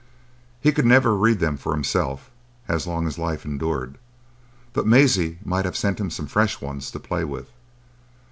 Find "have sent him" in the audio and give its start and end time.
5.65-6.09